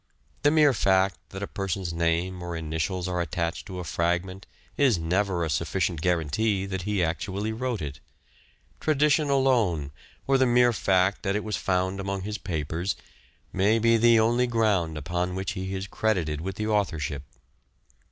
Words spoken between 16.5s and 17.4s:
the authorship.